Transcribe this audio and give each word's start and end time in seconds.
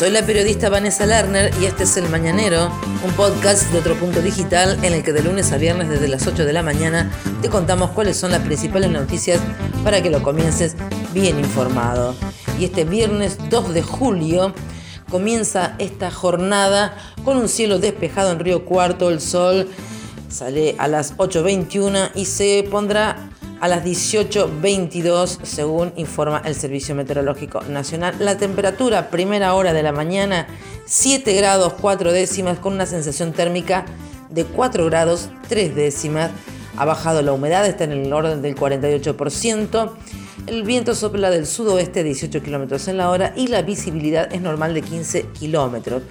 Soy 0.00 0.08
la 0.08 0.24
periodista 0.24 0.70
Vanessa 0.70 1.04
Lerner 1.04 1.52
y 1.60 1.66
este 1.66 1.82
es 1.82 1.94
El 1.98 2.08
Mañanero, 2.08 2.72
un 3.04 3.12
podcast 3.12 3.70
de 3.70 3.80
otro 3.80 3.94
punto 3.96 4.22
digital 4.22 4.82
en 4.82 4.94
el 4.94 5.02
que 5.02 5.12
de 5.12 5.22
lunes 5.22 5.52
a 5.52 5.58
viernes 5.58 5.90
desde 5.90 6.08
las 6.08 6.26
8 6.26 6.46
de 6.46 6.54
la 6.54 6.62
mañana 6.62 7.10
te 7.42 7.50
contamos 7.50 7.90
cuáles 7.90 8.16
son 8.16 8.30
las 8.30 8.40
principales 8.40 8.90
noticias 8.90 9.42
para 9.84 10.02
que 10.02 10.08
lo 10.08 10.22
comiences 10.22 10.74
bien 11.12 11.38
informado. 11.38 12.14
Y 12.58 12.64
este 12.64 12.86
viernes 12.86 13.36
2 13.50 13.74
de 13.74 13.82
julio 13.82 14.54
comienza 15.10 15.74
esta 15.78 16.10
jornada 16.10 16.96
con 17.22 17.36
un 17.36 17.50
cielo 17.50 17.78
despejado 17.78 18.32
en 18.32 18.38
Río 18.38 18.64
Cuarto, 18.64 19.10
el 19.10 19.20
sol 19.20 19.68
sale 20.30 20.76
a 20.78 20.88
las 20.88 21.14
8.21 21.18 22.12
y 22.14 22.24
se 22.24 22.66
pondrá 22.70 23.28
a 23.60 23.68
las 23.68 23.84
18.22 23.84 25.42
según 25.42 25.92
informa 25.96 26.42
el 26.44 26.54
Servicio 26.54 26.94
Meteorológico 26.94 27.62
Nacional. 27.62 28.16
La 28.18 28.38
temperatura 28.38 29.10
primera 29.10 29.54
hora 29.54 29.72
de 29.74 29.82
la 29.82 29.92
mañana 29.92 30.46
7 30.86 31.34
grados 31.34 31.74
4 31.74 32.12
décimas 32.12 32.58
con 32.58 32.72
una 32.72 32.86
sensación 32.86 33.32
térmica 33.32 33.84
de 34.30 34.44
4 34.44 34.86
grados 34.86 35.28
3 35.48 35.76
décimas. 35.76 36.30
Ha 36.76 36.84
bajado 36.86 37.20
la 37.20 37.32
humedad, 37.32 37.66
está 37.66 37.84
en 37.84 37.92
el 37.92 38.12
orden 38.12 38.40
del 38.40 38.56
48%. 38.56 39.92
El 40.46 40.62
viento 40.62 40.94
sopla 40.94 41.30
del 41.30 41.46
sudoeste 41.46 42.00
a 42.00 42.02
18 42.02 42.42
kilómetros 42.42 42.88
en 42.88 42.96
la 42.96 43.10
hora 43.10 43.34
y 43.36 43.48
la 43.48 43.60
visibilidad 43.60 44.32
es 44.32 44.40
normal 44.40 44.72
de 44.72 44.80
15 44.80 45.26
kilómetros. 45.38 46.02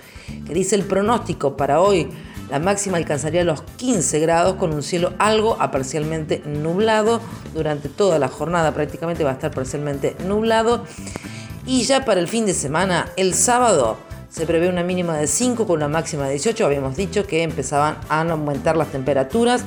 ¿Qué 0.45 0.53
dice 0.53 0.75
el 0.75 0.83
pronóstico 0.83 1.57
para 1.57 1.81
hoy? 1.81 2.07
La 2.49 2.59
máxima 2.59 2.97
alcanzaría 2.97 3.43
los 3.43 3.61
15 3.77 4.19
grados 4.19 4.55
con 4.55 4.73
un 4.73 4.81
cielo 4.81 5.13
algo 5.19 5.57
a 5.59 5.69
parcialmente 5.69 6.41
nublado. 6.45 7.21
Durante 7.53 7.89
toda 7.89 8.17
la 8.17 8.27
jornada 8.27 8.73
prácticamente 8.73 9.23
va 9.23 9.31
a 9.31 9.33
estar 9.33 9.51
parcialmente 9.51 10.15
nublado. 10.25 10.83
Y 11.67 11.83
ya 11.83 12.05
para 12.05 12.19
el 12.19 12.27
fin 12.27 12.47
de 12.47 12.55
semana, 12.55 13.07
el 13.15 13.35
sábado, 13.35 13.97
se 14.29 14.47
prevé 14.47 14.69
una 14.69 14.83
mínima 14.83 15.17
de 15.17 15.27
5 15.27 15.67
con 15.67 15.77
una 15.77 15.87
máxima 15.87 16.25
de 16.25 16.31
18. 16.31 16.65
Habíamos 16.65 16.95
dicho 16.95 17.27
que 17.27 17.43
empezaban 17.43 17.97
a 18.09 18.21
aumentar 18.21 18.77
las 18.77 18.87
temperaturas. 18.87 19.63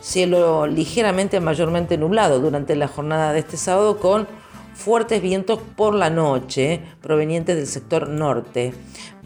Cielo 0.00 0.66
ligeramente 0.66 1.40
mayormente 1.40 1.98
nublado 1.98 2.40
durante 2.40 2.76
la 2.76 2.88
jornada 2.88 3.32
de 3.32 3.40
este 3.40 3.56
sábado 3.56 3.98
con 3.98 4.28
fuertes 4.74 5.22
vientos 5.22 5.60
por 5.76 5.94
la 5.94 6.10
noche 6.10 6.80
provenientes 7.00 7.56
del 7.56 7.66
sector 7.66 8.08
norte. 8.08 8.74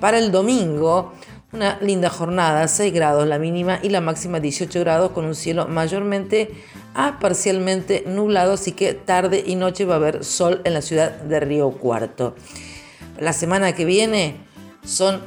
Para 0.01 0.19
el 0.19 0.31
domingo 0.31 1.13
una 1.53 1.79
linda 1.81 2.11
jornada, 2.11 2.67
6 2.67 2.93
grados 2.93 3.27
la 3.27 3.39
mínima 3.39 3.79
y 3.83 3.89
la 3.89 4.01
máxima 4.01 4.41
18 4.41 4.81
grados 4.81 5.11
con 5.13 5.25
un 5.25 5.35
cielo 5.35 5.69
mayormente 5.69 6.51
a 6.95 7.19
parcialmente 7.19 8.05
nublado, 8.07 8.55
así 8.55 8.73
que 8.73 8.95
tarde 8.95 9.43
y 9.47 9.55
noche 9.55 9.85
va 9.85 9.95
a 9.95 9.99
haber 9.99 10.25
sol 10.25 10.61
en 10.65 10.75
la 10.75 10.83
ciudad 10.83 11.13
de 11.13 11.41
Río 11.41 11.71
Cuarto. 11.73 12.35
La 13.19 13.33
semana 13.33 13.75
que 13.75 13.85
viene 13.85 14.37
son 14.85 15.21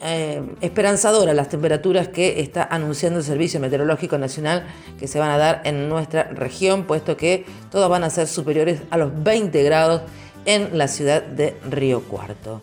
eh, 0.00 0.42
esperanzadoras 0.60 1.34
las 1.34 1.48
temperaturas 1.48 2.08
que 2.08 2.40
está 2.40 2.62
anunciando 2.62 3.18
el 3.18 3.24
Servicio 3.24 3.58
Meteorológico 3.58 4.16
Nacional 4.16 4.64
que 4.98 5.08
se 5.08 5.18
van 5.18 5.30
a 5.30 5.38
dar 5.38 5.62
en 5.64 5.88
nuestra 5.88 6.24
región, 6.24 6.84
puesto 6.84 7.16
que 7.16 7.44
todas 7.70 7.88
van 7.90 8.04
a 8.04 8.10
ser 8.10 8.28
superiores 8.28 8.82
a 8.90 8.96
los 8.96 9.10
20 9.24 9.62
grados 9.64 10.02
en 10.44 10.78
la 10.78 10.88
ciudad 10.88 11.22
de 11.22 11.56
Río 11.68 12.02
Cuarto. 12.02 12.62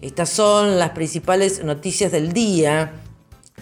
Estas 0.00 0.30
son 0.30 0.78
las 0.78 0.90
principales 0.90 1.62
noticias 1.62 2.10
del 2.10 2.32
día. 2.32 2.92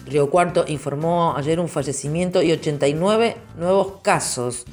Río 0.05 0.29
Cuarto 0.29 0.63
informó 0.69 1.35
ayer 1.35 1.59
un 1.59 1.67
fallecimiento 1.67 2.41
y 2.41 2.53
89 2.53 3.35
nuevos 3.57 3.95
casos. 4.01 4.63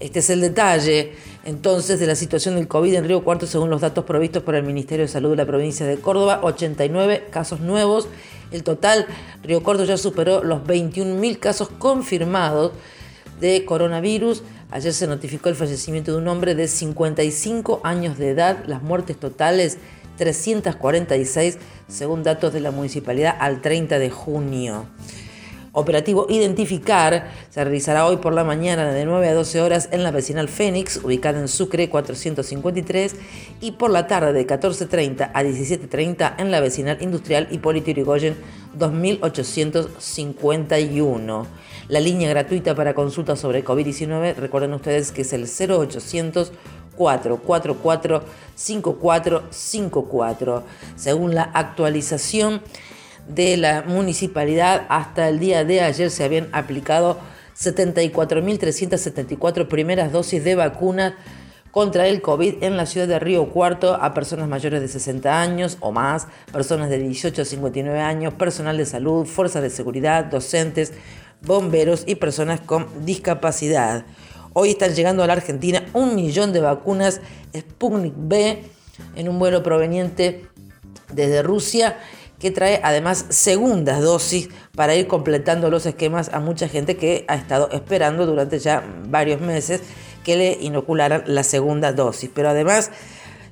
Este 0.00 0.18
es 0.18 0.30
el 0.30 0.40
detalle 0.40 1.12
entonces 1.44 2.00
de 2.00 2.08
la 2.08 2.16
situación 2.16 2.56
del 2.56 2.66
COVID 2.66 2.94
en 2.94 3.04
Río 3.04 3.22
Cuarto 3.22 3.46
según 3.46 3.70
los 3.70 3.82
datos 3.82 4.04
provistos 4.04 4.42
por 4.42 4.56
el 4.56 4.64
Ministerio 4.64 5.04
de 5.04 5.12
Salud 5.12 5.30
de 5.30 5.36
la 5.36 5.46
provincia 5.46 5.86
de 5.86 5.96
Córdoba. 5.98 6.40
89 6.42 7.28
casos 7.30 7.60
nuevos. 7.60 8.08
El 8.50 8.64
total, 8.64 9.06
Río 9.44 9.62
Cuarto 9.62 9.84
ya 9.84 9.96
superó 9.96 10.42
los 10.42 10.62
21.000 10.62 11.38
casos 11.38 11.68
confirmados 11.68 12.72
de 13.40 13.64
coronavirus. 13.64 14.42
Ayer 14.72 14.92
se 14.92 15.06
notificó 15.06 15.50
el 15.50 15.54
fallecimiento 15.54 16.10
de 16.10 16.18
un 16.18 16.26
hombre 16.26 16.56
de 16.56 16.66
55 16.66 17.80
años 17.84 18.18
de 18.18 18.30
edad. 18.30 18.64
Las 18.66 18.82
muertes 18.82 19.16
totales 19.18 19.78
346 20.20 21.58
según 21.88 22.22
datos 22.22 22.52
de 22.52 22.60
la 22.60 22.70
municipalidad 22.70 23.34
al 23.40 23.62
30 23.62 23.98
de 23.98 24.10
junio. 24.10 24.84
Operativo 25.72 26.26
Identificar 26.28 27.30
se 27.48 27.64
realizará 27.64 28.04
hoy 28.04 28.18
por 28.18 28.34
la 28.34 28.44
mañana 28.44 28.92
de 28.92 29.06
9 29.06 29.28
a 29.28 29.34
12 29.34 29.62
horas 29.62 29.88
en 29.92 30.02
la 30.02 30.10
vecinal 30.10 30.48
Fénix, 30.48 30.98
ubicada 31.02 31.40
en 31.40 31.48
Sucre 31.48 31.88
453, 31.88 33.16
y 33.62 33.72
por 33.72 33.90
la 33.90 34.06
tarde 34.06 34.34
de 34.34 34.46
14.30 34.46 35.30
a 35.32 35.42
17.30 35.42 36.34
en 36.38 36.50
la 36.50 36.60
vecinal 36.60 36.98
industrial 37.00 37.48
Hipólito 37.50 37.90
Yrigoyen 37.92 38.36
2851. 38.74 41.46
La 41.88 42.00
línea 42.00 42.28
gratuita 42.28 42.74
para 42.74 42.92
consultas 42.94 43.40
sobre 43.40 43.64
COVID-19, 43.64 44.34
recuerden 44.34 44.74
ustedes 44.74 45.12
que 45.12 45.22
es 45.22 45.32
el 45.32 45.46
0800 45.46 46.52
444 46.96 48.24
5454. 48.54 50.62
Según 50.96 51.34
la 51.34 51.42
actualización 51.42 52.62
de 53.28 53.56
la 53.56 53.82
municipalidad, 53.82 54.86
hasta 54.88 55.28
el 55.28 55.38
día 55.38 55.64
de 55.64 55.80
ayer 55.80 56.10
se 56.10 56.24
habían 56.24 56.48
aplicado 56.52 57.18
74.374 57.58 59.68
primeras 59.68 60.12
dosis 60.12 60.44
de 60.44 60.54
vacunas 60.54 61.14
contra 61.70 62.08
el 62.08 62.20
COVID 62.20 62.62
en 62.62 62.76
la 62.76 62.86
ciudad 62.86 63.06
de 63.06 63.18
Río 63.18 63.50
Cuarto 63.50 63.94
a 63.94 64.14
personas 64.14 64.48
mayores 64.48 64.80
de 64.80 64.88
60 64.88 65.40
años 65.40 65.76
o 65.80 65.92
más, 65.92 66.26
personas 66.52 66.90
de 66.90 66.98
18 66.98 67.42
a 67.42 67.44
59 67.44 68.00
años, 68.00 68.34
personal 68.34 68.76
de 68.76 68.86
salud, 68.86 69.26
fuerzas 69.26 69.62
de 69.62 69.70
seguridad, 69.70 70.24
docentes, 70.24 70.92
bomberos 71.42 72.04
y 72.06 72.16
personas 72.16 72.60
con 72.60 72.86
discapacidad. 73.04 74.04
Hoy 74.52 74.70
están 74.70 74.94
llegando 74.94 75.22
a 75.22 75.28
la 75.28 75.34
Argentina 75.34 75.84
un 75.92 76.16
millón 76.16 76.52
de 76.52 76.60
vacunas 76.60 77.20
Sputnik 77.56 78.14
B 78.16 78.64
en 79.14 79.28
un 79.28 79.38
vuelo 79.38 79.62
proveniente 79.62 80.48
desde 81.12 81.42
Rusia 81.42 81.98
que 82.40 82.50
trae 82.50 82.80
además 82.82 83.26
segundas 83.28 84.00
dosis 84.00 84.48
para 84.74 84.96
ir 84.96 85.06
completando 85.06 85.70
los 85.70 85.86
esquemas 85.86 86.30
a 86.32 86.40
mucha 86.40 86.68
gente 86.68 86.96
que 86.96 87.24
ha 87.28 87.36
estado 87.36 87.68
esperando 87.70 88.26
durante 88.26 88.58
ya 88.58 88.82
varios 89.06 89.40
meses 89.40 89.82
que 90.24 90.36
le 90.36 90.58
inocularan 90.60 91.22
la 91.26 91.44
segunda 91.44 91.92
dosis. 91.92 92.28
Pero 92.34 92.48
además 92.48 92.90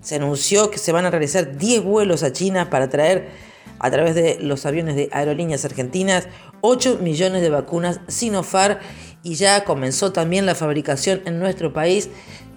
se 0.00 0.16
anunció 0.16 0.68
que 0.70 0.78
se 0.78 0.90
van 0.90 1.04
a 1.04 1.10
realizar 1.10 1.58
10 1.58 1.84
vuelos 1.84 2.24
a 2.24 2.32
China 2.32 2.70
para 2.70 2.88
traer 2.88 3.28
a 3.78 3.90
través 3.90 4.14
de 4.14 4.38
los 4.40 4.66
aviones 4.66 4.96
de 4.96 5.08
aerolíneas 5.12 5.64
argentinas 5.64 6.28
8 6.60 6.98
millones 7.00 7.42
de 7.42 7.50
vacunas 7.50 8.00
Sinopharm 8.08 8.78
y 9.22 9.34
ya 9.34 9.64
comenzó 9.64 10.12
también 10.12 10.46
la 10.46 10.54
fabricación 10.54 11.22
en 11.24 11.38
nuestro 11.38 11.72
país 11.72 12.10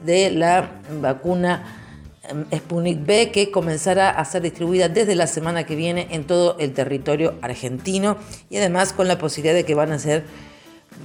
de 0.06 0.32
la 0.32 0.82
vacuna 1.02 1.78
em, 2.24 2.46
Sputnik 2.56 3.06
B 3.06 3.32
que 3.32 3.52
comenzará 3.52 4.10
a 4.10 4.26
ser 4.26 4.42
distribuida 4.42 4.90
desde 4.90 5.16
la 5.16 5.28
semana 5.28 5.66
que 5.66 5.76
viene 5.76 6.08
en 6.12 6.26
todo 6.26 6.58
el 6.60 6.74
territorio 6.74 7.36
argentino 7.42 8.18
y 8.50 8.58
además 8.58 8.94
con 8.94 9.08
la 9.08 9.18
posibilidad 9.18 9.56
de 9.56 9.66
que 9.66 9.76
van 9.76 9.92
a 9.92 10.00
ser 10.00 10.24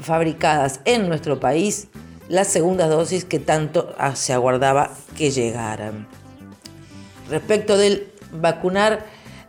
fabricadas 0.02 0.80
en 0.84 1.08
nuestro 1.08 1.40
país 1.40 1.88
las 2.28 2.48
segundas 2.48 2.90
dosis 2.90 3.24
que 3.24 3.38
tanto 3.38 3.94
ah, 3.98 4.16
se 4.16 4.32
aguardaba 4.32 4.90
que 5.16 5.30
llegaran. 5.30 6.08
Respecto 7.30 7.76
del 7.76 8.08
vacunar, 8.32 9.06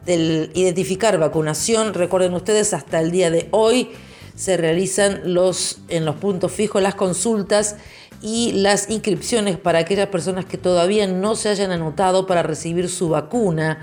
del 0.07 0.49
identificar 0.55 1.19
vacunación, 1.19 1.93
recuerden 1.93 2.33
ustedes 2.33 2.73
hasta 2.73 2.99
el 2.99 3.11
día 3.11 3.29
de 3.29 3.49
hoy 3.51 3.91
se 4.35 4.55
realizan 4.55 5.33
los, 5.33 5.79
en 5.89 6.05
los 6.05 6.15
puntos 6.15 6.51
fijos 6.51 6.81
las 6.81 6.95
consultas 6.95 7.75
y 8.21 8.51
las 8.53 8.89
inscripciones 8.89 9.57
para 9.57 9.79
aquellas 9.79 10.07
personas 10.07 10.45
que 10.45 10.57
todavía 10.57 11.07
no 11.07 11.35
se 11.35 11.49
hayan 11.49 11.71
anotado 11.71 12.25
para 12.25 12.43
recibir 12.43 12.89
su 12.89 13.09
vacuna. 13.09 13.79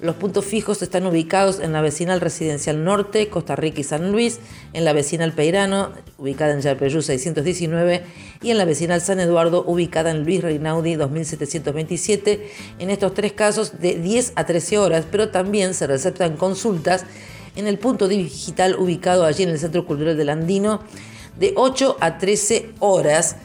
Los 0.00 0.16
puntos 0.16 0.44
fijos 0.44 0.82
están 0.82 1.06
ubicados 1.06 1.58
en 1.58 1.72
la 1.72 1.80
vecinal 1.80 2.20
residencial 2.20 2.84
norte, 2.84 3.30
Costa 3.30 3.56
Rica 3.56 3.80
y 3.80 3.84
San 3.84 4.12
Luis, 4.12 4.40
en 4.74 4.84
la 4.84 4.92
vecinal 4.92 5.32
Peirano, 5.32 5.92
ubicada 6.18 6.52
en 6.52 6.60
Yarpeyú 6.60 7.00
619, 7.00 8.02
y 8.42 8.50
en 8.50 8.58
la 8.58 8.66
vecinal 8.66 9.00
San 9.00 9.20
Eduardo, 9.20 9.64
ubicada 9.66 10.10
en 10.10 10.24
Luis 10.24 10.42
Reinaudi 10.42 10.96
2727. 10.96 12.50
En 12.78 12.90
estos 12.90 13.14
tres 13.14 13.32
casos 13.32 13.80
de 13.80 13.94
10 13.94 14.32
a 14.36 14.44
13 14.44 14.76
horas, 14.76 15.06
pero 15.10 15.30
también 15.30 15.72
se 15.72 15.86
receptan 15.86 16.36
consultas 16.36 17.06
en 17.54 17.66
el 17.66 17.78
punto 17.78 18.06
digital 18.06 18.76
ubicado 18.76 19.24
allí 19.24 19.44
en 19.44 19.48
el 19.48 19.58
Centro 19.58 19.86
Cultural 19.86 20.16
del 20.16 20.28
Andino 20.28 20.80
de 21.38 21.54
8 21.56 21.96
a 22.00 22.18
13 22.18 22.70
horas. 22.80 23.36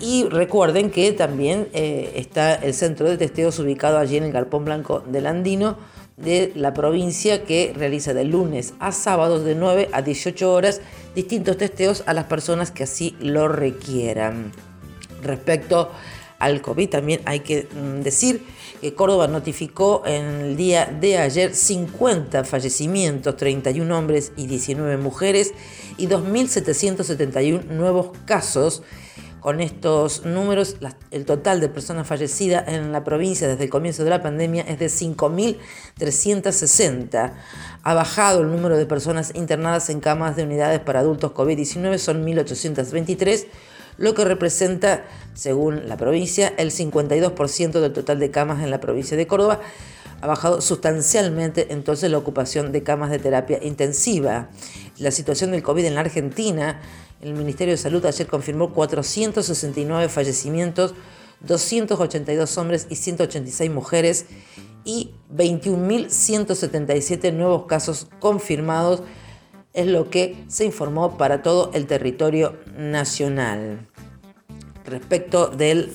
Y 0.00 0.24
recuerden 0.24 0.90
que 0.90 1.12
también 1.12 1.68
eh, 1.72 2.12
está 2.16 2.54
el 2.54 2.74
centro 2.74 3.08
de 3.08 3.16
testeos 3.16 3.58
ubicado 3.58 3.98
allí 3.98 4.18
en 4.18 4.24
el 4.24 4.32
Garpón 4.32 4.64
Blanco 4.64 5.00
del 5.00 5.26
Andino 5.26 5.78
de 6.16 6.52
la 6.54 6.74
provincia 6.74 7.44
que 7.44 7.72
realiza 7.76 8.14
de 8.14 8.24
lunes 8.24 8.74
a 8.78 8.92
sábados 8.92 9.44
de 9.44 9.54
9 9.54 9.88
a 9.92 10.02
18 10.02 10.52
horas 10.52 10.80
distintos 11.14 11.56
testeos 11.56 12.02
a 12.06 12.14
las 12.14 12.24
personas 12.24 12.70
que 12.70 12.84
así 12.84 13.16
lo 13.20 13.48
requieran. 13.48 14.52
Respecto 15.22 15.90
al 16.38 16.60
COVID 16.60 16.90
también 16.90 17.20
hay 17.24 17.40
que 17.40 17.66
mm, 17.74 18.02
decir 18.02 18.44
que 18.80 18.94
Córdoba 18.94 19.26
notificó 19.28 20.02
en 20.04 20.24
el 20.26 20.56
día 20.56 20.86
de 20.86 21.18
ayer 21.18 21.54
50 21.54 22.44
fallecimientos, 22.44 23.36
31 23.36 23.98
hombres 23.98 24.32
y 24.36 24.46
19 24.46 24.98
mujeres 24.98 25.54
y 25.96 26.06
2.771 26.06 27.64
nuevos 27.64 28.10
casos 28.26 28.82
con 29.46 29.60
estos 29.60 30.24
números, 30.24 30.74
el 31.12 31.24
total 31.24 31.60
de 31.60 31.68
personas 31.68 32.08
fallecidas 32.08 32.66
en 32.66 32.90
la 32.90 33.04
provincia 33.04 33.46
desde 33.46 33.62
el 33.62 33.70
comienzo 33.70 34.02
de 34.02 34.10
la 34.10 34.20
pandemia 34.20 34.62
es 34.62 34.80
de 34.80 34.86
5.360. 34.86 37.32
Ha 37.84 37.94
bajado 37.94 38.40
el 38.40 38.50
número 38.50 38.76
de 38.76 38.86
personas 38.86 39.30
internadas 39.36 39.88
en 39.88 40.00
camas 40.00 40.34
de 40.34 40.42
unidades 40.42 40.80
para 40.80 40.98
adultos 40.98 41.30
COVID-19, 41.30 41.98
son 41.98 42.26
1.823, 42.26 43.46
lo 43.98 44.14
que 44.14 44.24
representa, 44.24 45.04
según 45.34 45.88
la 45.88 45.96
provincia, 45.96 46.52
el 46.58 46.72
52% 46.72 47.80
del 47.80 47.92
total 47.92 48.18
de 48.18 48.32
camas 48.32 48.64
en 48.64 48.72
la 48.72 48.80
provincia 48.80 49.16
de 49.16 49.28
Córdoba. 49.28 49.60
Ha 50.22 50.26
bajado 50.26 50.60
sustancialmente 50.60 51.68
entonces 51.70 52.10
la 52.10 52.18
ocupación 52.18 52.72
de 52.72 52.82
camas 52.82 53.10
de 53.10 53.20
terapia 53.20 53.60
intensiva. 53.62 54.48
La 54.98 55.12
situación 55.12 55.52
del 55.52 55.62
COVID 55.62 55.84
en 55.84 55.94
la 55.94 56.00
Argentina 56.00 56.80
el 57.20 57.34
Ministerio 57.34 57.72
de 57.74 57.78
Salud 57.78 58.04
ayer 58.04 58.26
confirmó 58.26 58.72
469 58.72 60.08
fallecimientos, 60.08 60.94
282 61.40 62.58
hombres 62.58 62.86
y 62.90 62.96
186 62.96 63.70
mujeres 63.70 64.26
y 64.84 65.12
21.177 65.34 67.32
nuevos 67.32 67.66
casos 67.66 68.08
confirmados, 68.20 69.02
es 69.72 69.86
lo 69.86 70.08
que 70.10 70.44
se 70.48 70.64
informó 70.64 71.18
para 71.18 71.42
todo 71.42 71.70
el 71.74 71.86
territorio 71.86 72.56
nacional. 72.76 73.88
Respecto 74.84 75.48
de 75.48 75.90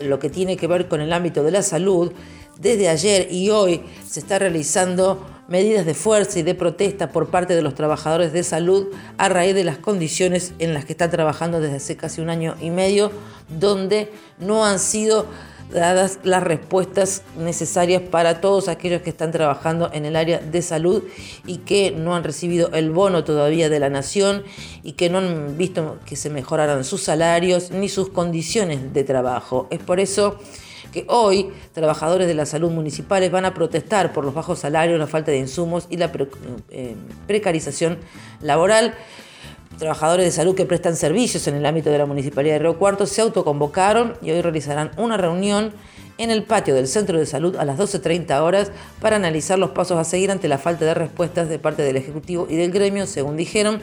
lo 0.00 0.18
que 0.18 0.28
tiene 0.28 0.56
que 0.56 0.66
ver 0.66 0.88
con 0.88 1.00
el 1.00 1.12
ámbito 1.12 1.44
de 1.44 1.52
la 1.52 1.62
salud, 1.62 2.12
desde 2.58 2.88
ayer 2.88 3.28
y 3.30 3.50
hoy 3.50 3.82
se 4.08 4.20
está 4.20 4.38
realizando 4.38 5.26
medidas 5.48 5.84
de 5.84 5.94
fuerza 5.94 6.38
y 6.38 6.42
de 6.42 6.54
protesta 6.54 7.10
por 7.10 7.28
parte 7.28 7.54
de 7.54 7.62
los 7.62 7.74
trabajadores 7.74 8.32
de 8.32 8.42
salud 8.42 8.88
a 9.18 9.28
raíz 9.28 9.54
de 9.54 9.64
las 9.64 9.78
condiciones 9.78 10.52
en 10.58 10.72
las 10.72 10.84
que 10.84 10.92
están 10.92 11.10
trabajando 11.10 11.60
desde 11.60 11.76
hace 11.76 11.96
casi 11.96 12.20
un 12.20 12.30
año 12.30 12.56
y 12.60 12.70
medio, 12.70 13.10
donde 13.48 14.10
no 14.38 14.64
han 14.64 14.78
sido 14.78 15.26
dadas 15.72 16.20
las 16.22 16.42
respuestas 16.42 17.22
necesarias 17.38 18.02
para 18.02 18.40
todos 18.40 18.68
aquellos 18.68 19.02
que 19.02 19.10
están 19.10 19.32
trabajando 19.32 19.90
en 19.92 20.04
el 20.04 20.14
área 20.14 20.38
de 20.38 20.62
salud 20.62 21.02
y 21.46 21.58
que 21.58 21.90
no 21.90 22.14
han 22.14 22.22
recibido 22.22 22.70
el 22.72 22.90
bono 22.90 23.24
todavía 23.24 23.68
de 23.68 23.80
la 23.80 23.90
nación 23.90 24.44
y 24.82 24.92
que 24.92 25.10
no 25.10 25.18
han 25.18 25.56
visto 25.56 25.98
que 26.06 26.16
se 26.16 26.30
mejoraran 26.30 26.84
sus 26.84 27.02
salarios 27.02 27.70
ni 27.70 27.88
sus 27.88 28.10
condiciones 28.10 28.92
de 28.92 29.04
trabajo. 29.04 29.66
Es 29.70 29.80
por 29.80 30.00
eso 30.00 30.38
que 30.94 31.04
hoy 31.08 31.50
trabajadores 31.72 32.28
de 32.28 32.34
la 32.34 32.46
salud 32.46 32.70
municipales 32.70 33.32
van 33.32 33.44
a 33.44 33.52
protestar 33.52 34.12
por 34.12 34.24
los 34.24 34.32
bajos 34.32 34.60
salarios, 34.60 34.96
la 34.96 35.08
falta 35.08 35.32
de 35.32 35.38
insumos 35.38 35.88
y 35.90 35.96
la 35.96 36.12
eh, 36.70 36.94
precarización 37.26 37.98
laboral. 38.40 38.94
Trabajadores 39.76 40.24
de 40.24 40.30
salud 40.30 40.54
que 40.54 40.66
prestan 40.66 40.94
servicios 40.94 41.48
en 41.48 41.56
el 41.56 41.66
ámbito 41.66 41.90
de 41.90 41.98
la 41.98 42.06
Municipalidad 42.06 42.54
de 42.54 42.58
Río 42.60 42.78
Cuarto 42.78 43.06
se 43.06 43.22
autoconvocaron 43.22 44.14
y 44.22 44.30
hoy 44.30 44.40
realizarán 44.40 44.92
una 44.96 45.16
reunión 45.16 45.72
en 46.16 46.30
el 46.30 46.44
patio 46.44 46.76
del 46.76 46.86
Centro 46.86 47.18
de 47.18 47.26
Salud 47.26 47.56
a 47.56 47.64
las 47.64 47.76
12.30 47.76 48.40
horas 48.40 48.70
para 49.00 49.16
analizar 49.16 49.58
los 49.58 49.70
pasos 49.70 49.98
a 49.98 50.04
seguir 50.04 50.30
ante 50.30 50.46
la 50.46 50.58
falta 50.58 50.84
de 50.84 50.94
respuestas 50.94 51.48
de 51.48 51.58
parte 51.58 51.82
del 51.82 51.96
Ejecutivo 51.96 52.46
y 52.48 52.54
del 52.54 52.70
gremio, 52.70 53.08
según 53.08 53.36
dijeron 53.36 53.80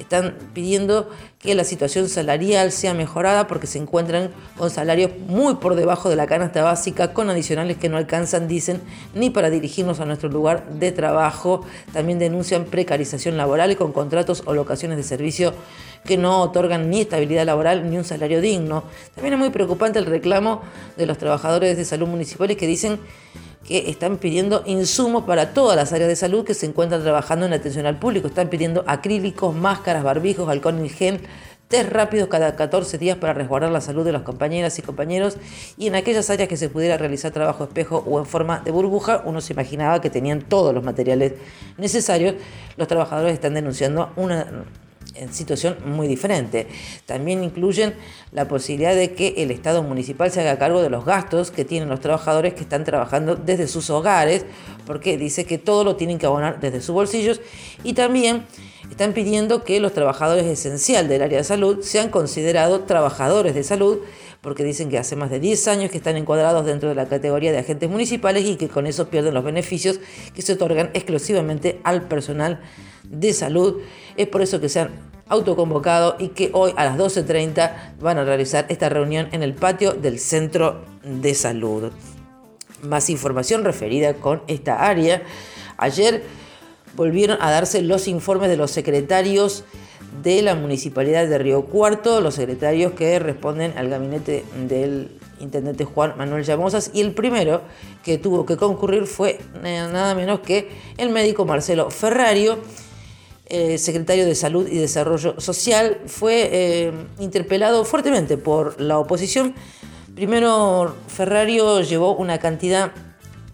están 0.00 0.36
pidiendo 0.52 1.08
que 1.38 1.54
la 1.54 1.64
situación 1.64 2.08
salarial 2.08 2.72
sea 2.72 2.94
mejorada 2.94 3.46
porque 3.46 3.66
se 3.66 3.78
encuentran 3.78 4.30
con 4.56 4.70
salarios 4.70 5.10
muy 5.26 5.56
por 5.56 5.74
debajo 5.74 6.10
de 6.10 6.16
la 6.16 6.26
canasta 6.26 6.62
básica, 6.62 7.12
con 7.12 7.30
adicionales 7.30 7.76
que 7.76 7.88
no 7.88 7.96
alcanzan, 7.96 8.48
dicen, 8.48 8.80
ni 9.14 9.30
para 9.30 9.50
dirigirnos 9.50 10.00
a 10.00 10.04
nuestro 10.04 10.28
lugar 10.28 10.68
de 10.70 10.92
trabajo. 10.92 11.62
También 11.92 12.18
denuncian 12.18 12.64
precarización 12.64 13.36
laboral 13.36 13.76
con 13.76 13.92
contratos 13.92 14.42
o 14.46 14.54
locaciones 14.54 14.96
de 14.96 15.02
servicio 15.02 15.54
que 16.04 16.16
no 16.16 16.40
otorgan 16.40 16.90
ni 16.90 17.02
estabilidad 17.02 17.46
laboral 17.46 17.88
ni 17.90 17.96
un 17.96 18.04
salario 18.04 18.40
digno. 18.40 18.84
También 19.14 19.34
es 19.34 19.40
muy 19.40 19.50
preocupante 19.50 19.98
el 19.98 20.06
reclamo 20.06 20.62
de 20.96 21.06
los 21.06 21.18
trabajadores 21.18 21.76
de 21.76 21.84
salud 21.84 22.08
municipales 22.08 22.56
que 22.56 22.66
dicen 22.66 22.98
que 23.70 23.88
están 23.88 24.16
pidiendo 24.16 24.64
insumos 24.66 25.22
para 25.22 25.54
todas 25.54 25.76
las 25.76 25.92
áreas 25.92 26.08
de 26.08 26.16
salud 26.16 26.44
que 26.44 26.54
se 26.54 26.66
encuentran 26.66 27.02
trabajando 27.02 27.46
en 27.46 27.52
atención 27.52 27.86
al 27.86 28.00
público. 28.00 28.26
Están 28.26 28.48
pidiendo 28.48 28.82
acrílicos, 28.88 29.54
máscaras, 29.54 30.02
barbijos, 30.02 30.48
alcohol 30.48 30.84
y 30.84 30.88
gel, 30.88 31.20
test 31.68 31.88
rápidos 31.88 32.28
cada 32.28 32.56
14 32.56 32.98
días 32.98 33.16
para 33.18 33.32
resguardar 33.32 33.70
la 33.70 33.80
salud 33.80 34.04
de 34.04 34.10
las 34.10 34.22
compañeras 34.22 34.76
y 34.80 34.82
compañeros. 34.82 35.36
Y 35.78 35.86
en 35.86 35.94
aquellas 35.94 36.28
áreas 36.30 36.48
que 36.48 36.56
se 36.56 36.68
pudiera 36.68 36.98
realizar 36.98 37.30
trabajo 37.30 37.62
espejo 37.62 38.02
o 38.04 38.18
en 38.18 38.26
forma 38.26 38.58
de 38.58 38.72
burbuja, 38.72 39.22
uno 39.24 39.40
se 39.40 39.52
imaginaba 39.52 40.00
que 40.00 40.10
tenían 40.10 40.42
todos 40.42 40.74
los 40.74 40.82
materiales 40.82 41.34
necesarios. 41.78 42.34
Los 42.76 42.88
trabajadores 42.88 43.34
están 43.34 43.54
denunciando 43.54 44.10
una 44.16 44.64
en 45.14 45.32
situación 45.32 45.76
muy 45.84 46.06
diferente. 46.08 46.66
También 47.06 47.42
incluyen 47.42 47.94
la 48.32 48.48
posibilidad 48.48 48.94
de 48.94 49.12
que 49.12 49.34
el 49.38 49.50
Estado 49.50 49.82
municipal 49.82 50.30
se 50.30 50.40
haga 50.40 50.58
cargo 50.58 50.82
de 50.82 50.90
los 50.90 51.04
gastos 51.04 51.50
que 51.50 51.64
tienen 51.64 51.88
los 51.88 52.00
trabajadores 52.00 52.54
que 52.54 52.60
están 52.60 52.84
trabajando 52.84 53.36
desde 53.36 53.66
sus 53.66 53.90
hogares, 53.90 54.44
porque 54.86 55.16
dice 55.16 55.44
que 55.44 55.58
todo 55.58 55.84
lo 55.84 55.96
tienen 55.96 56.18
que 56.18 56.26
abonar 56.26 56.60
desde 56.60 56.80
sus 56.80 56.94
bolsillos 56.94 57.40
y 57.84 57.94
también 57.94 58.44
están 58.90 59.12
pidiendo 59.12 59.62
que 59.64 59.80
los 59.80 59.92
trabajadores 59.92 60.46
esenciales 60.46 61.08
del 61.08 61.22
área 61.22 61.38
de 61.38 61.44
salud 61.44 61.82
sean 61.82 62.08
considerados 62.08 62.86
trabajadores 62.86 63.54
de 63.54 63.62
salud 63.62 64.00
porque 64.40 64.64
dicen 64.64 64.88
que 64.88 64.98
hace 64.98 65.16
más 65.16 65.30
de 65.30 65.38
10 65.38 65.68
años 65.68 65.90
que 65.90 65.98
están 65.98 66.16
encuadrados 66.16 66.64
dentro 66.64 66.88
de 66.88 66.94
la 66.94 67.06
categoría 67.06 67.52
de 67.52 67.58
agentes 67.58 67.90
municipales 67.90 68.44
y 68.46 68.56
que 68.56 68.68
con 68.68 68.86
eso 68.86 69.08
pierden 69.08 69.34
los 69.34 69.44
beneficios 69.44 70.00
que 70.34 70.42
se 70.42 70.54
otorgan 70.54 70.90
exclusivamente 70.94 71.80
al 71.84 72.08
personal 72.08 72.60
de 73.04 73.32
salud. 73.32 73.80
Es 74.16 74.28
por 74.28 74.42
eso 74.42 74.60
que 74.60 74.68
se 74.68 74.80
han 74.80 74.90
autoconvocado 75.28 76.16
y 76.18 76.28
que 76.28 76.50
hoy 76.52 76.72
a 76.76 76.84
las 76.84 76.98
12.30 76.98 77.94
van 78.00 78.18
a 78.18 78.24
realizar 78.24 78.66
esta 78.68 78.88
reunión 78.88 79.28
en 79.32 79.42
el 79.42 79.54
patio 79.54 79.92
del 79.92 80.18
Centro 80.18 80.84
de 81.04 81.34
Salud. 81.34 81.92
Más 82.82 83.10
información 83.10 83.64
referida 83.64 84.14
con 84.14 84.42
esta 84.48 84.86
área. 84.86 85.22
Ayer 85.76 86.24
volvieron 86.96 87.38
a 87.40 87.50
darse 87.50 87.82
los 87.82 88.08
informes 88.08 88.50
de 88.50 88.56
los 88.56 88.70
secretarios 88.70 89.64
de 90.22 90.42
la 90.42 90.54
Municipalidad 90.54 91.26
de 91.28 91.38
Río 91.38 91.66
Cuarto, 91.66 92.20
los 92.20 92.34
secretarios 92.34 92.92
que 92.92 93.18
responden 93.18 93.78
al 93.78 93.88
gabinete 93.88 94.44
del 94.66 95.10
intendente 95.38 95.84
Juan 95.84 96.14
Manuel 96.18 96.44
Llamosas, 96.44 96.90
y 96.92 97.00
el 97.00 97.12
primero 97.12 97.62
que 98.02 98.18
tuvo 98.18 98.44
que 98.44 98.56
concurrir 98.56 99.06
fue 99.06 99.38
nada 99.62 100.14
menos 100.14 100.40
que 100.40 100.68
el 100.98 101.10
médico 101.10 101.44
Marcelo 101.44 101.90
Ferrario, 101.90 102.58
eh, 103.50 103.78
secretario 103.78 104.26
de 104.26 104.34
Salud 104.34 104.68
y 104.68 104.78
Desarrollo 104.78 105.40
Social, 105.40 105.98
fue 106.06 106.48
eh, 106.52 106.92
interpelado 107.18 107.84
fuertemente 107.84 108.36
por 108.36 108.80
la 108.80 108.98
oposición. 108.98 109.54
Primero, 110.14 110.94
Ferrario 111.08 111.82
llevó 111.82 112.14
una 112.14 112.38
cantidad 112.38 112.92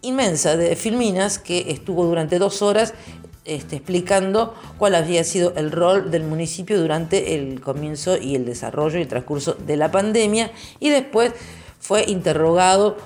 inmensa 0.03 0.57
de 0.57 0.77
filminas 0.77 1.39
que 1.39 1.71
estuvo 1.71 2.05
durante 2.05 2.39
dos 2.39 2.61
horas 2.63 2.93
este, 3.47 3.77
explicando 3.77 4.55
cuál 4.77 4.97
había 4.97 5.25
sido 5.25 5.55
el 5.57 5.73
rol 5.73 6.11
del 6.11 6.25
municipio 6.25 6.81
durante 6.81 7.35
el 7.35 7.61
comienzo 7.61 8.19
y 8.19 8.35
el 8.35 8.45
desarrollo 8.45 8.99
y 8.99 9.03
el 9.03 9.09
transcurso 9.09 9.55
de 9.55 9.77
la 9.77 9.91
pandemia 9.91 10.51
y 10.79 10.91
después 10.91 11.33
fue 11.81 12.05
interrogado 12.07 12.97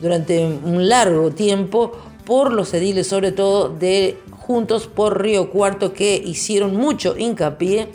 durante 0.00 0.44
un 0.44 0.88
largo 0.88 1.30
tiempo 1.30 1.92
por 2.24 2.52
los 2.52 2.72
ediles, 2.74 3.06
sobre 3.06 3.32
todo 3.32 3.70
de 3.70 4.18
Juntos 4.50 4.88
por 4.88 5.22
Río 5.22 5.48
Cuarto, 5.48 5.92
que 5.92 6.16
hicieron 6.16 6.74
mucho 6.74 7.16
hincapié 7.16 7.86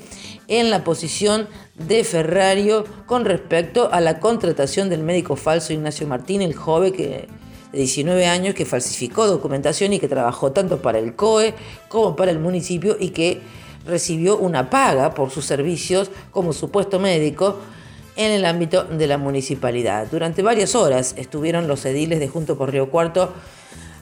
en 0.47 0.69
la 0.69 0.85
posición 0.85 1.49
de 1.75 2.05
Ferrario 2.05 2.85
con 3.07 3.25
respecto 3.25 3.89
a 3.91 3.99
la 3.99 4.21
contratación 4.21 4.87
del 4.87 5.03
médico 5.03 5.35
falso 5.35 5.73
Ignacio 5.73 6.07
Martín, 6.07 6.41
el 6.41 6.55
joven 6.55 6.93
que, 6.93 7.27
de 7.73 7.77
19 7.77 8.25
años 8.27 8.55
que 8.55 8.63
falsificó 8.63 9.27
documentación 9.27 9.91
y 9.91 9.99
que 9.99 10.07
trabajó 10.07 10.53
tanto 10.53 10.81
para 10.81 10.97
el 10.97 11.17
COE 11.17 11.55
como 11.89 12.15
para 12.15 12.31
el 12.31 12.39
municipio 12.39 12.95
y 12.97 13.09
que 13.09 13.41
recibió 13.85 14.37
una 14.37 14.69
paga 14.69 15.13
por 15.13 15.31
sus 15.31 15.43
servicios 15.43 16.09
como 16.31 16.53
supuesto 16.53 17.01
médico 17.01 17.57
en 18.15 18.31
el 18.31 18.45
ámbito 18.45 18.85
de 18.85 19.07
la 19.07 19.17
municipalidad. 19.17 20.07
Durante 20.09 20.41
varias 20.41 20.73
horas 20.73 21.15
estuvieron 21.17 21.67
los 21.67 21.83
ediles 21.83 22.21
de 22.21 22.29
Junto 22.29 22.57
por 22.57 22.71
Río 22.71 22.89
Cuarto 22.89 23.33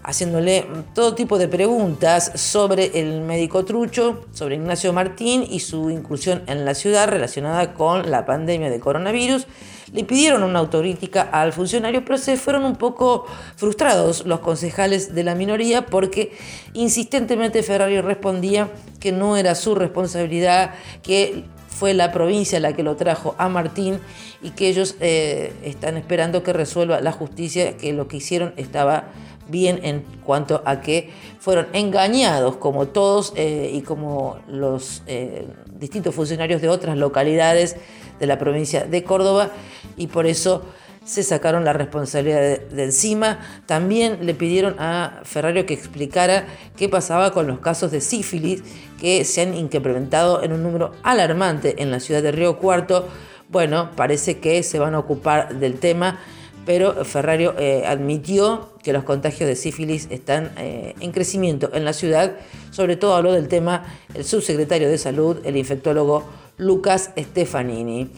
haciéndole 0.03 0.67
todo 0.93 1.15
tipo 1.15 1.37
de 1.37 1.47
preguntas 1.47 2.31
sobre 2.35 2.99
el 2.99 3.21
médico 3.21 3.63
trucho, 3.63 4.25
sobre 4.33 4.55
Ignacio 4.55 4.91
Martín 4.93 5.45
y 5.49 5.61
su 5.61 5.89
incursión 5.89 6.43
en 6.47 6.65
la 6.65 6.75
ciudad 6.75 7.07
relacionada 7.07 7.73
con 7.73 8.11
la 8.11 8.25
pandemia 8.25 8.69
de 8.69 8.79
coronavirus. 8.79 9.47
Le 9.93 10.03
pidieron 10.03 10.43
una 10.43 10.59
autocrítica 10.59 11.21
al 11.21 11.53
funcionario, 11.53 12.03
pero 12.03 12.17
se 12.17 12.35
fueron 12.35 12.65
un 12.65 12.75
poco 12.75 13.25
frustrados 13.55 14.25
los 14.25 14.39
concejales 14.39 15.13
de 15.13 15.23
la 15.23 15.35
minoría 15.35 15.85
porque 15.85 16.31
insistentemente 16.73 17.63
Ferrari 17.63 18.01
respondía 18.01 18.71
que 18.99 19.11
no 19.11 19.37
era 19.37 19.55
su 19.55 19.75
responsabilidad, 19.75 20.71
que 21.03 21.45
fue 21.69 21.93
la 21.93 22.11
provincia 22.11 22.59
la 22.59 22.73
que 22.73 22.83
lo 22.83 22.95
trajo 22.95 23.35
a 23.37 23.49
Martín 23.49 23.99
y 24.41 24.51
que 24.51 24.67
ellos 24.67 24.95
eh, 24.99 25.53
están 25.63 25.97
esperando 25.97 26.43
que 26.43 26.53
resuelva 26.53 27.01
la 27.01 27.11
justicia, 27.11 27.77
que 27.77 27.93
lo 27.93 28.07
que 28.07 28.17
hicieron 28.17 28.53
estaba 28.57 29.05
bien 29.47 29.79
en 29.83 30.03
cuanto 30.23 30.61
a 30.65 30.81
que 30.81 31.09
fueron 31.39 31.67
engañados 31.73 32.57
como 32.57 32.87
todos 32.87 33.33
eh, 33.35 33.71
y 33.73 33.81
como 33.81 34.39
los 34.47 35.03
eh, 35.07 35.47
distintos 35.77 36.15
funcionarios 36.15 36.61
de 36.61 36.69
otras 36.69 36.97
localidades 36.97 37.75
de 38.19 38.27
la 38.27 38.37
provincia 38.37 38.85
de 38.85 39.03
Córdoba 39.03 39.49
y 39.97 40.07
por 40.07 40.25
eso 40.25 40.63
se 41.05 41.23
sacaron 41.23 41.65
la 41.65 41.73
responsabilidad 41.73 42.39
de, 42.39 42.83
encima. 42.83 43.39
También 43.65 44.25
le 44.25 44.33
pidieron 44.33 44.75
a 44.79 45.21
Ferrario 45.23 45.65
que 45.65 45.73
explicara 45.73 46.45
qué 46.77 46.87
pasaba 46.87 47.31
con 47.31 47.47
los 47.47 47.59
casos 47.59 47.91
de 47.91 48.01
sífilis 48.01 48.63
que 48.99 49.25
se 49.25 49.41
han 49.41 49.53
incrementado 49.53 50.43
en 50.43 50.53
un 50.53 50.63
número 50.63 50.93
alarmante 51.03 51.81
en 51.81 51.91
la 51.91 51.99
ciudad 51.99 52.21
de 52.21 52.31
Río 52.31 52.57
Cuarto. 52.57 53.09
Bueno, 53.49 53.91
parece 53.95 54.39
que 54.39 54.63
se 54.63 54.79
van 54.79 54.95
a 54.95 54.99
ocupar 54.99 55.59
del 55.59 55.75
tema 55.79 56.19
pero 56.65 57.03
Ferrario 57.05 57.55
eh, 57.57 57.83
admitió 57.85 58.73
que 58.83 58.93
los 58.93 59.03
contagios 59.03 59.47
de 59.47 59.55
sífilis 59.55 60.07
están 60.09 60.51
eh, 60.57 60.95
en 60.99 61.11
crecimiento 61.11 61.69
en 61.73 61.85
la 61.85 61.93
ciudad. 61.93 62.35
Sobre 62.71 62.95
todo 62.95 63.15
habló 63.15 63.33
del 63.33 63.47
tema 63.47 63.85
el 64.13 64.23
subsecretario 64.23 64.89
de 64.89 64.97
Salud, 64.97 65.37
el 65.43 65.57
infectólogo 65.57 66.23
Lucas 66.57 67.11
Stefanini. 67.17 68.09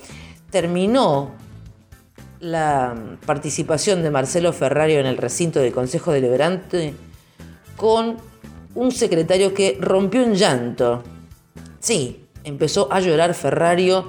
Terminó 0.52 1.32
la 2.40 2.96
participación 3.26 4.04
de 4.04 4.12
Marcelo 4.12 4.54
Ferrario 4.54 5.00
en 5.00 5.08
el 5.08 5.18
recinto 5.18 5.60
del 5.60 5.74
Consejo 5.74 6.12
Deliberante 6.12 6.94
con 7.76 8.18
un 8.76 8.92
secretario 8.92 9.54
que 9.54 9.78
rompió 9.80 10.22
en 10.22 10.36
llanto. 10.36 11.02
Sí, 11.80 12.26
empezó 12.44 12.92
a 12.92 13.00
llorar 13.00 13.34
Ferrario 13.34 14.06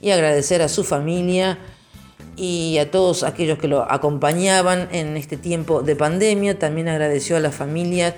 y 0.00 0.10
agradecer 0.10 0.62
a 0.62 0.68
su 0.68 0.84
familia 0.84 1.58
y 2.36 2.76
a 2.78 2.90
todos 2.90 3.22
aquellos 3.22 3.58
que 3.58 3.66
lo 3.66 3.90
acompañaban 3.90 4.88
en 4.92 5.16
este 5.16 5.36
tiempo 5.36 5.82
de 5.82 5.96
pandemia. 5.96 6.58
También 6.58 6.88
agradeció 6.88 7.36
a 7.36 7.40
las 7.40 7.54
familias 7.54 8.14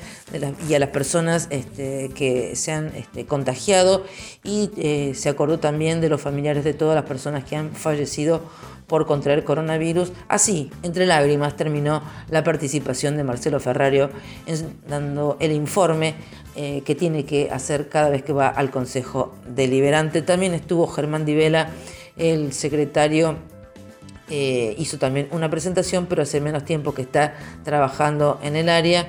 y 0.69 0.75
a 0.75 0.79
las 0.79 0.89
personas 0.91 1.47
este, 1.51 2.11
que 2.15 2.57
se 2.57 2.73
han 2.73 2.89
este, 2.97 3.27
contagiado 3.27 4.05
y 4.43 4.71
eh, 4.77 5.13
se 5.15 5.29
acordó 5.29 5.59
también 5.59 6.01
de 6.01 6.09
los 6.09 6.21
familiares 6.21 6.65
de 6.65 6.75
todas 6.75 6.97
las 6.97 7.05
personas 7.05 7.45
que 7.45 7.57
han 7.57 7.71
fallecido 7.71 8.43
por 8.89 9.07
contraer 9.07 9.45
coronavirus. 9.45 10.13
Así, 10.29 10.71
entre 10.83 11.07
lágrimas, 11.07 11.57
terminó 11.57 12.03
la 12.31 12.43
participación 12.43 13.17
de 13.17 13.25
Marcelo 13.25 13.61
Ferrario 13.61 14.11
dando 14.89 15.37
el 15.41 15.53
informe 15.53 16.15
eh, 16.57 16.83
que 16.85 16.95
tiene 16.97 17.25
que 17.25 17.51
hacer 17.53 17.89
cada 17.89 18.09
vez 18.09 18.25
que 18.25 18.33
va 18.33 18.49
al 18.49 18.71
Consejo 18.71 19.35
Deliberante. 19.47 20.23
También 20.23 20.55
estuvo 20.55 20.89
Germán 20.89 21.25
Divela, 21.25 21.71
el 22.17 22.53
secretario 22.53 23.37
eh, 24.30 24.75
hizo 24.78 24.99
también 24.99 25.28
una 25.30 25.50
presentación, 25.50 26.06
pero 26.06 26.23
hace 26.23 26.40
menos 26.40 26.64
tiempo 26.64 26.94
que 26.94 27.02
está 27.02 27.35
trabajando 27.64 28.38
en 28.42 28.56
el 28.56 28.68
área 28.68 29.08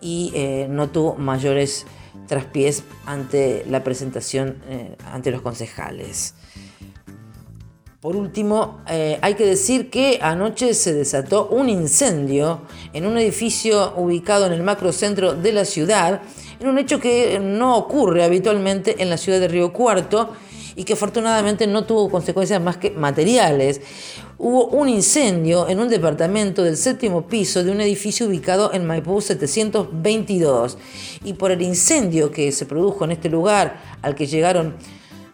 y 0.00 0.32
eh, 0.34 0.66
no 0.70 0.88
tuvo 0.88 1.14
mayores 1.16 1.86
traspiés 2.26 2.82
ante 3.04 3.64
la 3.68 3.84
presentación 3.84 4.62
eh, 4.68 4.96
ante 5.12 5.30
los 5.30 5.42
concejales. 5.42 6.34
Por 8.00 8.14
último, 8.14 8.82
hay 8.86 9.34
que 9.34 9.44
decir 9.44 9.90
que 9.90 10.20
anoche 10.22 10.74
se 10.74 10.94
desató 10.94 11.48
un 11.48 11.68
incendio 11.68 12.60
en 12.92 13.04
un 13.04 13.18
edificio 13.18 13.94
ubicado 13.96 14.46
en 14.46 14.52
el 14.52 14.62
macrocentro 14.62 15.34
de 15.34 15.52
la 15.52 15.64
ciudad, 15.64 16.22
en 16.60 16.68
un 16.68 16.78
hecho 16.78 17.00
que 17.00 17.40
no 17.40 17.76
ocurre 17.76 18.22
habitualmente 18.22 19.02
en 19.02 19.10
la 19.10 19.16
ciudad 19.16 19.40
de 19.40 19.48
Río 19.48 19.72
Cuarto 19.72 20.30
y 20.76 20.84
que 20.84 20.92
afortunadamente 20.92 21.66
no 21.66 21.84
tuvo 21.84 22.10
consecuencias 22.10 22.60
más 22.60 22.76
que 22.76 22.90
materiales. 22.90 23.80
Hubo 24.38 24.66
un 24.66 24.90
incendio 24.90 25.66
en 25.66 25.80
un 25.80 25.88
departamento 25.88 26.62
del 26.62 26.76
séptimo 26.76 27.26
piso 27.26 27.64
de 27.64 27.70
un 27.70 27.80
edificio 27.80 28.26
ubicado 28.26 28.70
en 28.74 28.86
Maipú 28.86 29.22
722 29.22 30.76
y 31.24 31.32
por 31.32 31.52
el 31.52 31.62
incendio 31.62 32.30
que 32.30 32.52
se 32.52 32.66
produjo 32.66 33.06
en 33.06 33.12
este 33.12 33.30
lugar 33.30 33.80
al 34.02 34.14
que 34.14 34.26
llegaron 34.26 34.74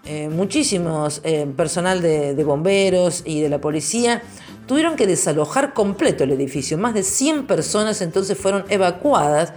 eh, 0.04 0.28
muchísimos 0.28 1.20
eh, 1.24 1.52
personal 1.56 2.00
de, 2.00 2.44
bomberos 2.44 3.24
y 3.24 3.40
de 3.40 3.48
la 3.48 3.60
policía, 3.60 4.22
tuvieron 4.68 4.94
que 4.94 5.08
desalojar 5.08 5.74
completo 5.74 6.22
el 6.22 6.30
edificio. 6.30 6.78
Más 6.78 6.94
de 6.94 7.02
100 7.02 7.48
personas 7.48 8.02
entonces 8.02 8.38
fueron 8.38 8.64
evacuadas 8.68 9.52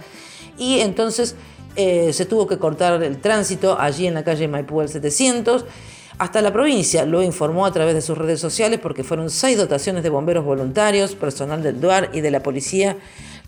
y 0.58 0.80
entonces 0.80 1.36
eh, 1.76 2.12
se 2.12 2.26
tuvo 2.26 2.48
que 2.48 2.58
cortar 2.58 3.00
el 3.00 3.20
tránsito 3.20 3.78
allí 3.78 4.08
en 4.08 4.14
la 4.14 4.24
calle 4.24 4.48
Maipú 4.48 4.80
del 4.80 4.88
700. 4.88 5.64
Hasta 6.18 6.40
la 6.40 6.52
provincia 6.52 7.04
lo 7.04 7.22
informó 7.22 7.66
a 7.66 7.72
través 7.72 7.94
de 7.94 8.00
sus 8.00 8.16
redes 8.16 8.40
sociales 8.40 8.80
porque 8.82 9.04
fueron 9.04 9.28
seis 9.28 9.58
dotaciones 9.58 10.02
de 10.02 10.08
bomberos 10.08 10.44
voluntarios, 10.44 11.14
personal 11.14 11.62
del 11.62 11.80
DUAR 11.80 12.10
y 12.14 12.22
de 12.22 12.30
la 12.30 12.42
policía 12.42 12.96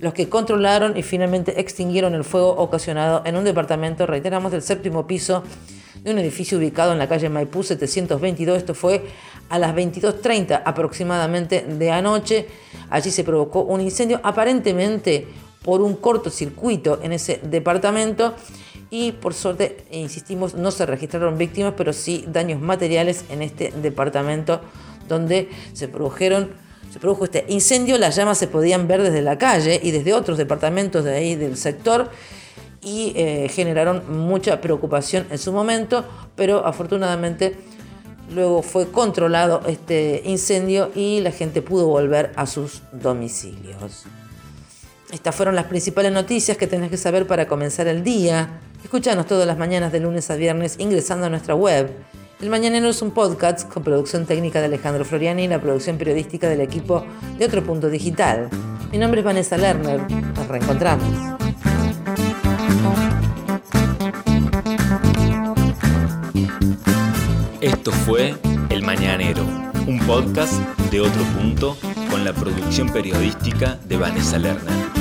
los 0.00 0.14
que 0.14 0.28
controlaron 0.28 0.96
y 0.96 1.02
finalmente 1.02 1.60
extinguieron 1.60 2.14
el 2.14 2.24
fuego 2.24 2.50
ocasionado 2.50 3.22
en 3.24 3.36
un 3.36 3.44
departamento, 3.44 4.06
reiteramos, 4.06 4.52
del 4.52 4.62
séptimo 4.62 5.06
piso 5.06 5.42
de 6.02 6.12
un 6.12 6.18
edificio 6.18 6.58
ubicado 6.58 6.92
en 6.92 6.98
la 6.98 7.08
calle 7.08 7.28
Maipú 7.28 7.62
722. 7.62 8.58
Esto 8.58 8.74
fue 8.74 9.04
a 9.48 9.58
las 9.58 9.74
22.30 9.74 10.62
aproximadamente 10.64 11.62
de 11.62 11.90
anoche. 11.90 12.46
Allí 12.90 13.10
se 13.10 13.24
provocó 13.24 13.62
un 13.62 13.80
incendio 13.80 14.20
aparentemente 14.22 15.26
por 15.64 15.82
un 15.82 15.96
cortocircuito 15.96 17.00
en 17.02 17.12
ese 17.12 17.40
departamento 17.42 18.34
y 18.90 19.12
por 19.12 19.34
suerte, 19.34 19.84
insistimos, 19.90 20.54
no 20.54 20.70
se 20.70 20.86
registraron 20.86 21.36
víctimas, 21.36 21.74
pero 21.76 21.92
sí 21.92 22.24
daños 22.26 22.60
materiales 22.60 23.24
en 23.28 23.42
este 23.42 23.72
departamento 23.72 24.60
donde 25.08 25.48
se 25.72 25.88
produjeron 25.88 26.50
se 26.90 26.98
produjo 27.00 27.24
este 27.24 27.44
incendio, 27.48 27.98
las 27.98 28.16
llamas 28.16 28.38
se 28.38 28.48
podían 28.48 28.88
ver 28.88 29.02
desde 29.02 29.20
la 29.20 29.36
calle 29.36 29.78
y 29.82 29.90
desde 29.90 30.14
otros 30.14 30.38
departamentos 30.38 31.04
de 31.04 31.14
ahí 31.14 31.36
del 31.36 31.58
sector 31.58 32.10
y 32.80 33.12
eh, 33.14 33.48
generaron 33.50 34.04
mucha 34.26 34.60
preocupación 34.60 35.26
en 35.30 35.36
su 35.38 35.52
momento, 35.52 36.04
pero 36.34 36.64
afortunadamente 36.64 37.56
luego 38.34 38.62
fue 38.62 38.90
controlado 38.90 39.62
este 39.66 40.22
incendio 40.24 40.90
y 40.94 41.20
la 41.20 41.30
gente 41.30 41.60
pudo 41.60 41.86
volver 41.88 42.32
a 42.36 42.46
sus 42.46 42.82
domicilios. 42.92 44.04
Estas 45.10 45.34
fueron 45.34 45.54
las 45.54 45.64
principales 45.64 46.12
noticias 46.12 46.56
que 46.56 46.66
tenés 46.66 46.90
que 46.90 46.98
saber 46.98 47.26
para 47.26 47.48
comenzar 47.48 47.86
el 47.86 48.02
día. 48.02 48.60
Escúchanos 48.82 49.26
todas 49.26 49.46
las 49.46 49.58
mañanas 49.58 49.92
de 49.92 50.00
lunes 50.00 50.30
a 50.30 50.36
viernes 50.36 50.76
ingresando 50.78 51.26
a 51.26 51.30
nuestra 51.30 51.54
web. 51.54 51.90
El 52.40 52.50
Mañanero 52.50 52.88
es 52.88 53.02
un 53.02 53.10
podcast 53.10 53.68
con 53.68 53.82
producción 53.82 54.24
técnica 54.24 54.60
de 54.60 54.66
Alejandro 54.66 55.04
Floriani 55.04 55.44
y 55.44 55.48
la 55.48 55.60
producción 55.60 55.98
periodística 55.98 56.48
del 56.48 56.60
equipo 56.60 57.04
de 57.36 57.46
Otro 57.46 57.64
Punto 57.64 57.90
Digital. 57.90 58.48
Mi 58.92 58.98
nombre 58.98 59.20
es 59.20 59.24
Vanessa 59.24 59.56
Lerner. 59.56 60.00
Nos 60.10 60.46
reencontramos. 60.46 61.08
Esto 67.60 67.90
fue 67.90 68.36
El 68.70 68.84
Mañanero, 68.84 69.44
un 69.88 69.98
podcast 70.06 70.54
de 70.92 71.00
Otro 71.00 71.24
Punto 71.36 71.76
con 72.08 72.24
la 72.24 72.32
producción 72.32 72.88
periodística 72.90 73.78
de 73.84 73.96
Vanessa 73.96 74.38
Lerner. 74.38 74.97